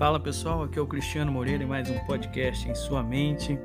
[0.00, 3.58] Fala pessoal, aqui é o Cristiano Moreira e mais um podcast em sua mente,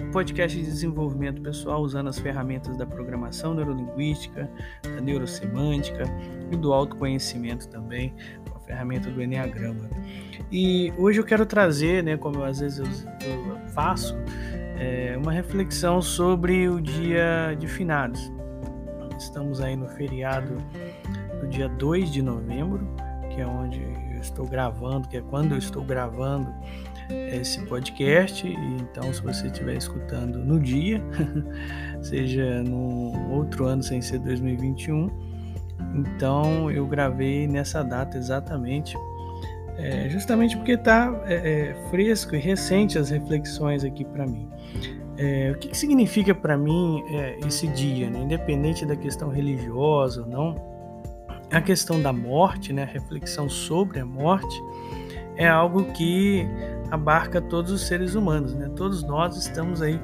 [0.00, 4.50] um podcast de desenvolvimento pessoal usando as ferramentas da programação neurolinguística,
[4.82, 6.02] da neurosemântica
[6.50, 8.12] e do autoconhecimento também,
[8.50, 9.88] com a ferramenta do Enneagrama.
[10.50, 14.16] E hoje eu quero trazer, né, como às vezes eu, faço,
[14.80, 18.32] é, uma reflexão sobre o dia de finados.
[19.16, 20.56] Estamos aí no feriado
[21.40, 22.84] do dia 2 de novembro,
[23.30, 26.52] que é onde estou gravando, que é quando eu estou gravando
[27.08, 28.46] esse podcast.
[28.46, 31.02] Então, se você estiver escutando no dia,
[32.02, 35.10] seja no outro ano sem ser 2021,
[35.94, 38.96] então eu gravei nessa data exatamente.
[39.78, 44.48] É, justamente porque está é, é, fresco e recente as reflexões aqui para mim.
[45.18, 48.20] É, o que, que significa para mim é, esse dia, né?
[48.20, 50.75] independente da questão religiosa ou não?
[51.50, 54.62] A questão da morte, né, a reflexão sobre a morte,
[55.36, 56.46] é algo que
[56.90, 58.70] abarca todos os seres humanos, né?
[58.74, 60.00] Todos nós estamos aí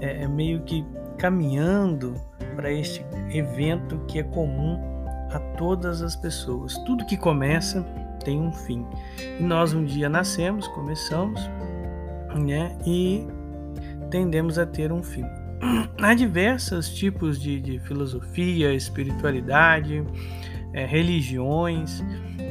[0.00, 0.84] é, é meio que
[1.18, 2.14] caminhando
[2.54, 4.78] para este evento que é comum
[5.30, 6.78] a todas as pessoas.
[6.84, 7.82] Tudo que começa
[8.24, 8.86] tem um fim.
[9.38, 11.40] E nós um dia nascemos, começamos,
[12.34, 12.76] né?
[12.86, 13.26] E
[14.10, 15.24] tendemos a ter um fim.
[16.00, 20.04] Há diversos tipos de, de filosofia, espiritualidade,
[20.76, 22.04] é, religiões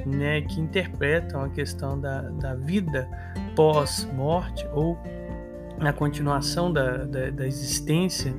[0.04, 3.08] né, que interpretam a questão da, da vida
[3.56, 4.98] pós-morte ou
[5.80, 8.34] a continuação da, da, da, existência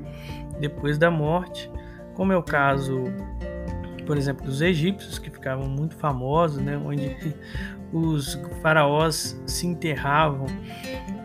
[0.58, 1.70] depois da morte,
[2.14, 3.04] como é o caso,
[4.04, 7.16] por exemplo, dos egípcios, que ficavam muito famosos, né, onde
[7.92, 10.46] os faraós se enterravam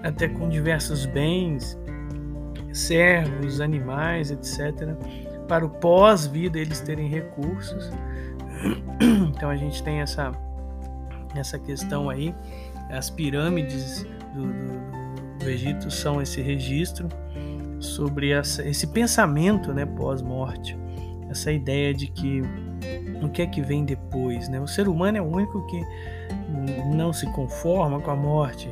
[0.03, 1.79] até com diversos bens,
[2.71, 4.95] servos, animais, etc.,
[5.47, 7.91] para o pós-vida eles terem recursos
[9.35, 10.31] então a gente tem essa,
[11.35, 12.33] essa questão aí.
[12.89, 17.07] As pirâmides do, do, do Egito são esse registro
[17.79, 20.77] sobre essa, esse pensamento né, pós-morte,
[21.29, 22.41] essa ideia de que
[23.23, 24.49] o que é que vem depois.
[24.49, 24.59] Né?
[24.59, 25.81] O ser humano é o único que
[26.93, 28.69] não se conforma com a morte.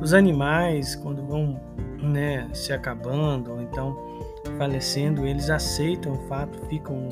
[0.00, 1.60] Os animais, quando vão
[2.02, 3.96] né, se acabando ou então
[4.58, 7.08] falecendo, eles aceitam o fato, ficam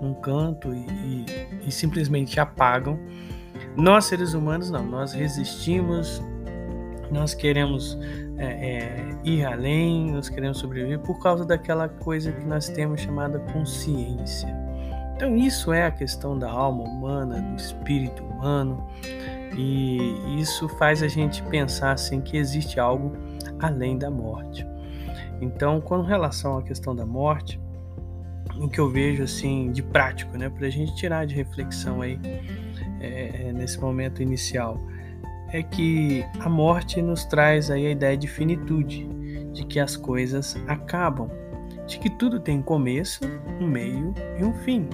[0.00, 1.26] num canto e, e,
[1.66, 2.98] e simplesmente apagam.
[3.76, 6.22] Nós, seres humanos, não, nós resistimos,
[7.10, 7.98] nós queremos
[8.36, 13.38] é, é, ir além, nós queremos sobreviver por causa daquela coisa que nós temos chamada
[13.52, 14.48] consciência.
[15.16, 18.86] Então, isso é a questão da alma humana, do espírito humano,
[19.56, 23.12] e isso faz a gente pensar assim que existe algo
[23.58, 24.64] além da morte.
[25.40, 27.60] Então, com relação à questão da morte,
[28.60, 32.18] o que eu vejo assim de prático, né, para a gente tirar de reflexão aí
[33.00, 34.80] é, é, nesse momento inicial,
[35.52, 39.08] é que a morte nos traz aí a ideia de finitude,
[39.52, 41.30] de que as coisas acabam,
[41.86, 43.20] de que tudo tem começo,
[43.60, 44.88] um meio e um fim,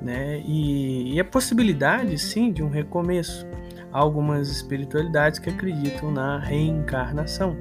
[0.00, 0.40] né?
[0.46, 3.46] E, e a possibilidade, sim, de um recomeço.
[3.92, 7.56] Há algumas espiritualidades que acreditam na reencarnação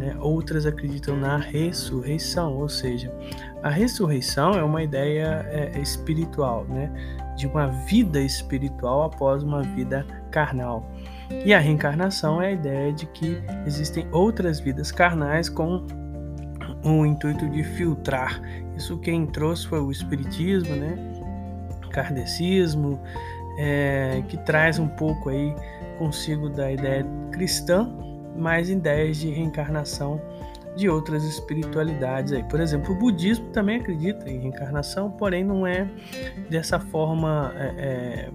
[0.00, 0.16] né?
[0.18, 3.12] outras acreditam na ressurreição, ou seja,
[3.62, 6.90] a ressurreição é uma ideia é, espiritual, né?
[7.40, 10.84] de uma vida espiritual após uma vida carnal.
[11.44, 15.86] E a reencarnação é a ideia de que existem outras vidas carnais com
[16.84, 18.40] o intuito de filtrar.
[18.76, 20.96] Isso quem trouxe foi o Espiritismo, né?
[21.90, 23.00] Kardecismo,
[23.58, 25.54] é, que traz um pouco aí
[25.98, 27.90] consigo da ideia cristã
[28.36, 30.20] mais ideias de reencarnação
[30.76, 32.42] de outras espiritualidades aí.
[32.44, 35.88] Por exemplo, o budismo também acredita em reencarnação, porém não é
[36.48, 38.30] dessa forma é, é,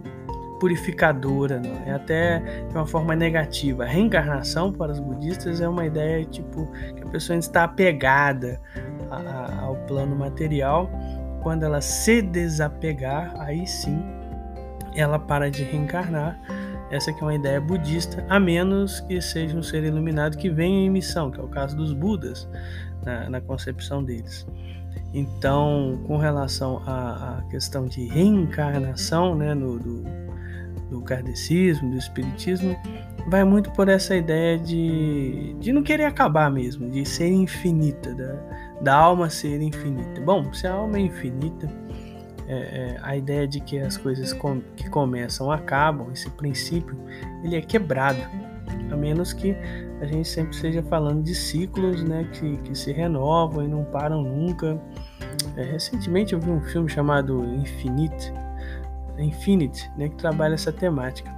[0.59, 1.75] purificadora, não.
[1.85, 3.84] é até de uma forma negativa.
[3.84, 8.59] A reencarnação para os budistas é uma ideia tipo que a pessoa está apegada
[9.09, 10.90] a, a, ao plano material.
[11.41, 14.03] Quando ela se desapegar, aí sim
[14.96, 16.40] ela para de reencarnar
[16.91, 20.85] essa aqui é uma ideia budista, a menos que seja um ser iluminado que venha
[20.85, 22.47] em missão, que é o caso dos Budas,
[23.03, 24.46] na, na concepção deles.
[25.14, 30.03] Então, com relação à, à questão de reencarnação, né, no, do,
[30.90, 32.76] do kardecismo, do espiritismo,
[33.29, 38.35] vai muito por essa ideia de, de não querer acabar mesmo, de ser infinita, da,
[38.82, 40.22] da alma ser infinita.
[40.22, 41.67] Bom, se a alma é infinita,
[42.47, 46.96] é, é, a ideia de que as coisas com, que começam acabam, esse princípio,
[47.44, 48.20] ele é quebrado,
[48.92, 49.56] a menos que
[50.02, 54.22] a gente sempre esteja falando de ciclos né, que, que se renovam e não param
[54.22, 54.80] nunca.
[55.56, 58.34] É, recentemente eu vi um filme chamado Infinite,
[59.18, 61.34] Infinite né, que trabalha essa temática.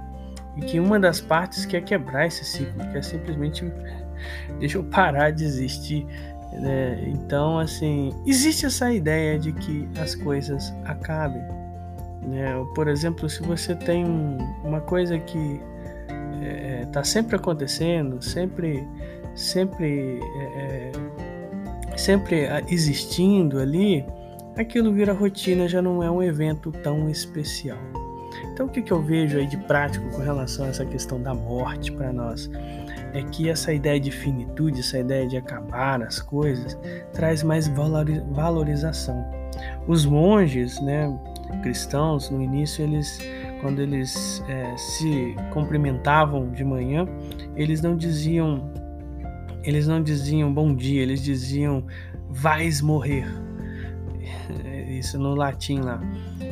[0.56, 3.64] e que uma das partes quer quebrar esse ciclo, quer simplesmente
[4.58, 6.06] deixa eu parar de existir.
[6.52, 7.04] Né?
[7.06, 11.42] Então, assim, existe essa ideia de que as coisas acabem.
[12.22, 12.52] Né?
[12.74, 14.04] Por exemplo, se você tem
[14.64, 15.60] uma coisa que
[16.82, 18.86] está é, sempre acontecendo, sempre,
[19.34, 20.20] sempre,
[20.56, 20.92] é,
[21.92, 24.04] é, sempre existindo ali,
[24.56, 27.78] aquilo vira rotina, já não é um evento tão especial.
[28.52, 31.34] Então, o que, que eu vejo aí de prático com relação a essa questão da
[31.34, 32.50] morte para nós?
[33.12, 36.78] É que essa ideia de finitude, essa ideia de acabar as coisas,
[37.12, 39.24] traz mais valorização.
[39.86, 41.08] Os monges, né,
[41.62, 43.18] cristãos, no início, eles,
[43.60, 47.06] quando eles é, se cumprimentavam de manhã,
[47.56, 48.70] eles não diziam,
[49.64, 51.84] eles não diziam bom dia, eles diziam
[52.28, 53.26] vais morrer.
[54.88, 56.00] Isso no latim lá.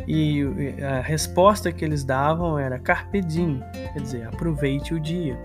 [0.07, 0.43] E
[0.83, 3.61] a resposta que eles davam era carpe diem,
[3.93, 5.37] quer dizer, aproveite o dia.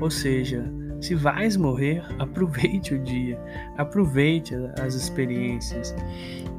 [0.00, 0.64] Ou seja,
[1.00, 3.38] se vais morrer, aproveite o dia,
[3.76, 5.94] aproveite as experiências.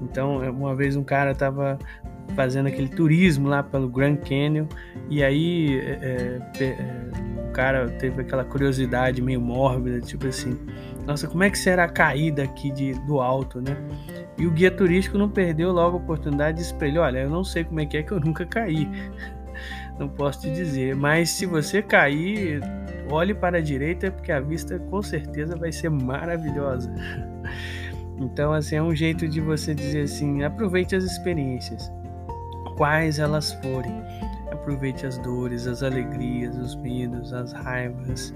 [0.01, 1.78] Então, uma vez um cara estava
[2.36, 4.68] fazendo aquele turismo lá pelo Grand Canyon
[5.10, 10.60] e aí é, é, é, o cara teve aquela curiosidade meio mórbida, tipo assim,
[11.06, 13.78] nossa, como é que será a caída aqui de, do alto, né?
[14.38, 17.63] E o guia turístico não perdeu logo a oportunidade de espelhar, olha, eu não sei
[17.63, 18.88] como é que é que eu nunca caí.
[19.98, 22.62] Não posso te dizer, mas se você cair,
[23.09, 26.94] olhe para a direita porque a vista com certeza vai ser maravilhosa.
[28.19, 31.92] Então, assim, é um jeito de você dizer assim: aproveite as experiências,
[32.75, 33.94] quais elas forem.
[34.51, 38.33] Aproveite as dores, as alegrias, os medos, as raivas.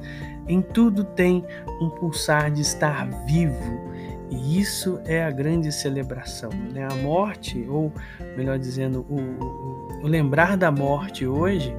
[0.47, 1.43] Em tudo tem
[1.81, 3.81] um pulsar de estar vivo
[4.31, 6.49] e isso é a grande celebração.
[6.73, 6.87] Né?
[6.89, 7.91] A morte, ou
[8.37, 11.75] melhor dizendo, o, o, lembrar da morte hoje,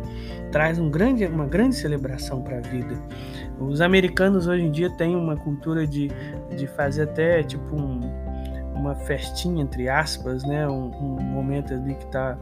[0.53, 2.95] traz um grande, uma grande celebração para a vida.
[3.59, 6.11] Os americanos hoje em dia têm uma cultura de,
[6.55, 8.01] de fazer até tipo um,
[8.75, 10.69] uma festinha, entre aspas, né?
[10.69, 12.37] um, um momento ali que está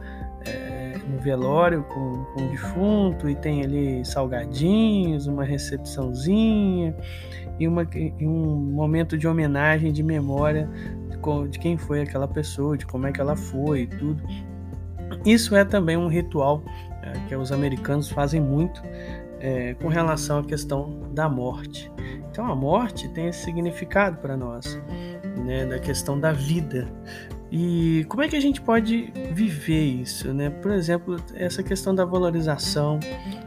[0.45, 6.93] é, no velório com, com o defunto e tem ali salgadinhos, uma recepçãozinha
[7.61, 7.87] e, uma,
[8.21, 10.69] um momento de homenagem, de memória
[11.09, 14.21] de, de quem foi aquela pessoa, de como é que ela foi e tudo.
[15.25, 16.63] Isso é também um ritual
[17.03, 18.81] é, que os americanos fazem muito
[19.39, 21.91] é, com relação à questão da morte.
[22.31, 24.81] Então a morte tem esse significado para nós,
[25.45, 26.87] né, da questão da vida.
[27.51, 30.49] E como é que a gente pode viver isso, né?
[30.49, 32.97] Por exemplo, essa questão da valorização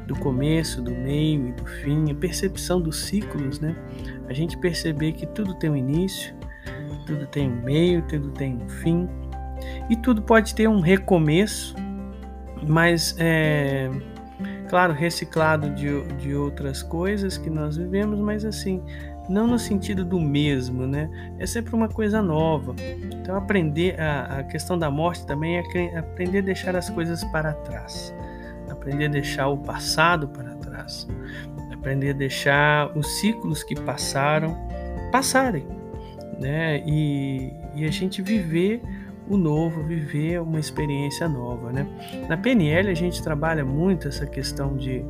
[0.07, 3.75] do começo, do meio e do fim, a percepção dos ciclos, né?
[4.29, 6.35] A gente perceber que tudo tem um início,
[7.07, 9.09] tudo tem um meio, tudo tem um fim
[9.89, 11.75] e tudo pode ter um recomeço,
[12.69, 13.91] mas é
[14.69, 18.83] claro, reciclado de, de outras coisas que nós vivemos, mas assim,
[19.29, 21.09] não no sentido do mesmo, né?
[21.39, 22.75] É sempre uma coisa nova.
[23.13, 27.53] Então, aprender a, a questão da morte também é aprender a deixar as coisas para
[27.53, 28.15] trás,
[28.71, 31.09] aprender a deixar o passado para trás,
[31.73, 34.57] aprender a deixar os ciclos que passaram
[35.11, 35.65] passarem,
[36.41, 36.83] né?
[36.85, 38.83] E, e a gente viver
[39.29, 41.87] o novo, viver uma experiência nova, né?
[42.29, 45.05] Na PNL a gente trabalha muito essa questão de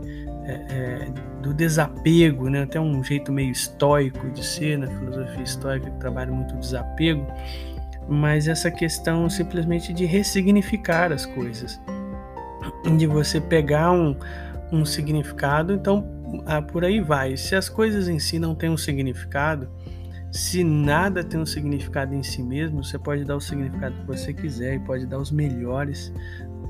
[0.46, 1.08] é, é,
[1.40, 2.62] do desapego, né?
[2.62, 7.26] até um jeito meio estoico de ser, na filosofia estoica que trabalha muito o desapego,
[8.08, 11.80] mas essa questão simplesmente de ressignificar as coisas,
[12.96, 14.16] de você pegar um,
[14.70, 16.06] um significado, então
[16.46, 17.36] ah, por aí vai.
[17.36, 19.68] Se as coisas em si não têm um significado,
[20.30, 24.32] se nada tem um significado em si mesmo, você pode dar o significado que você
[24.32, 26.12] quiser e pode dar os melhores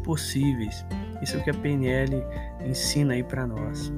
[0.05, 0.87] possíveis.
[1.21, 2.23] Isso é o que a PNL
[2.65, 3.93] ensina aí para nós.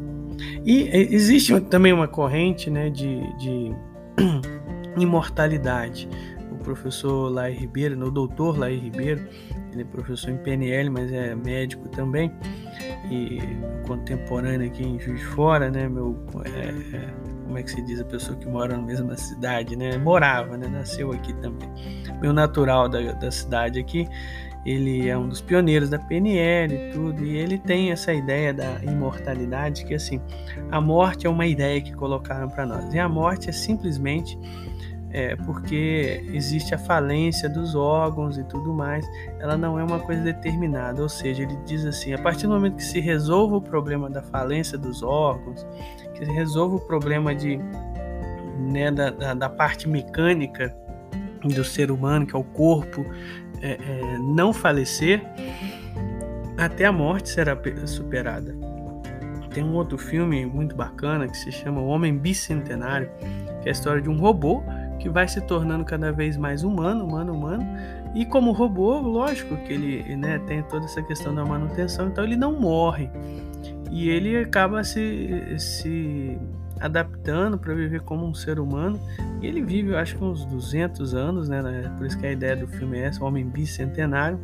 [0.64, 3.74] E existe também uma corrente né, de, de
[4.96, 6.08] imortalidade.
[6.50, 9.26] O professor Lai Ribeiro, o doutor Lai Ribeiro,
[9.76, 12.32] ele é professor em PNL, mas é médico também,
[13.10, 13.38] e
[13.86, 18.00] contemporâneo aqui em Juiz de Fora, né, meu, é, é, como é que se diz,
[18.00, 21.68] a pessoa que mora na mesma cidade, né, morava, né, nasceu aqui também,
[22.22, 24.08] meu natural da, da cidade aqui,
[24.66, 28.80] ele é um dos pioneiros da PNL e tudo, e ele tem essa ideia da
[28.82, 30.20] imortalidade, que assim,
[30.72, 34.36] a morte é uma ideia que colocaram para nós, e a morte é simplesmente
[35.10, 39.06] é, porque existe a falência dos órgãos e tudo mais,
[39.38, 42.76] ela não é uma coisa determinada, ou seja, ele diz assim, a partir do momento
[42.76, 45.64] que se resolva o problema da falência dos órgãos,
[46.12, 47.58] que se resolva o problema de,
[48.58, 50.76] né, da, da, da parte mecânica
[51.44, 53.06] do ser humano, que é o corpo,
[53.62, 55.22] é, é, não falecer,
[56.56, 58.56] até a morte será superada.
[59.52, 63.10] tem um outro filme muito bacana que se chama O Homem Bicentenário,
[63.62, 64.62] que é a história de um robô
[64.98, 67.66] que vai se tornando cada vez mais humano, humano, humano.
[68.14, 72.36] E como robô, lógico que ele né, tem toda essa questão da manutenção, então ele
[72.36, 73.10] não morre.
[73.90, 76.38] E ele acaba se, se
[76.80, 79.00] adaptando para viver como um ser humano.
[79.40, 81.62] E ele vive, eu acho que uns 200 anos, né?
[81.96, 84.38] Por isso que a ideia do filme é essa, o homem bicentenário.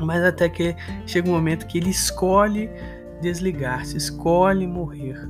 [0.00, 2.70] Mas até que chega um momento que ele escolhe
[3.20, 5.28] desligar-se, escolhe morrer.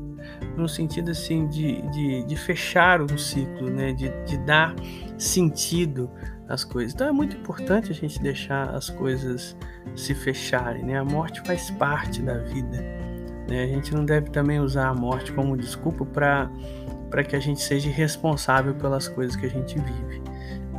[0.57, 3.93] No sentido assim de, de, de fechar um ciclo, né?
[3.93, 4.75] de, de dar
[5.17, 6.11] sentido
[6.49, 6.93] às coisas.
[6.93, 9.57] Então é muito importante a gente deixar as coisas
[9.97, 10.85] se fecharem.
[10.85, 10.99] Né?
[10.99, 13.08] A morte faz parte da vida.
[13.49, 13.65] Né?
[13.65, 17.91] A gente não deve também usar a morte como desculpa para que a gente seja
[17.91, 20.23] responsável pelas coisas que a gente vive.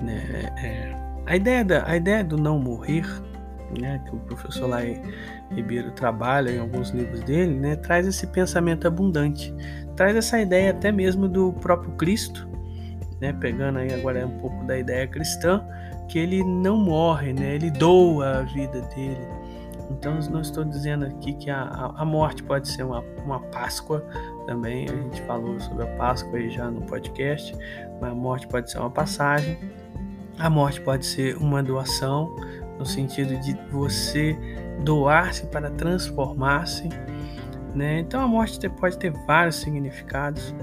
[0.01, 0.53] Né?
[0.57, 0.95] É,
[1.25, 3.05] a, ideia da, a ideia do não morrer,
[3.79, 5.01] né, que o professor Lai
[5.51, 9.53] Ribeiro trabalha em alguns livros dele, né, traz esse pensamento abundante,
[9.95, 12.47] traz essa ideia até mesmo do próprio Cristo,
[13.19, 15.63] né, pegando aí agora um pouco da ideia cristã,
[16.07, 19.39] que ele não morre, né, ele doa a vida dele
[19.89, 24.05] então, não estou dizendo aqui que a, a morte pode ser uma, uma Páscoa
[24.45, 24.85] também.
[24.85, 27.55] A gente falou sobre a Páscoa aí já no podcast,
[27.99, 29.57] mas a morte pode ser uma passagem.
[30.37, 32.33] A morte pode ser uma doação,
[32.77, 34.37] no sentido de você
[34.83, 36.87] doar-se para transformar-se.
[37.73, 37.99] Né?
[37.99, 40.55] Então, a morte pode ter vários significados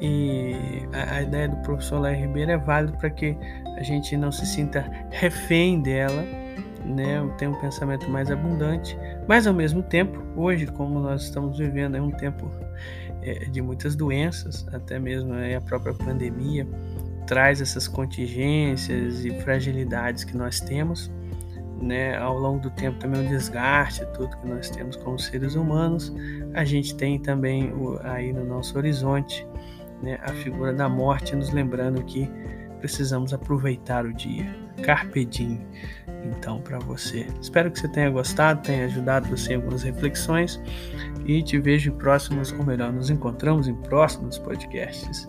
[0.00, 3.36] e a, a ideia do professor Larry Ribeiro é válida para que
[3.76, 6.43] a gente não se sinta refém dela
[6.84, 11.96] né, tem um pensamento mais abundante, mas ao mesmo tempo, hoje, como nós estamos vivendo,
[11.96, 12.50] é um tempo
[13.22, 16.66] é, de muitas doenças, até mesmo a própria pandemia
[17.26, 21.10] traz essas contingências e fragilidades que nós temos,
[21.80, 26.14] né, ao longo do tempo também o desgaste, tudo que nós temos como seres humanos,
[26.54, 29.46] a gente tem também o, aí no nosso horizonte
[30.02, 32.30] né, a figura da morte, nos lembrando que
[32.84, 34.54] precisamos aproveitar o dia.
[34.82, 35.58] Carpe diem
[36.22, 37.26] então para você.
[37.40, 40.60] Espero que você tenha gostado, tenha ajudado você em algumas reflexões
[41.24, 45.26] e te vejo em próximos, ou melhor, nos encontramos em próximos podcasts.